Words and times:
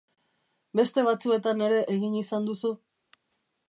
Beste 0.79 1.03
batzuetan 1.09 1.63
ere 1.69 1.79
egin 1.99 2.19
izan 2.25 2.53
duzu? 2.53 2.77